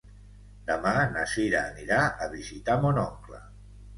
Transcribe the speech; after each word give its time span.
Demà 0.69 0.93
na 1.17 1.25
Cira 1.33 1.61
anirà 1.73 2.01
a 2.27 2.31
visitar 2.33 2.79
mon 2.87 3.01
oncle. 3.05 3.43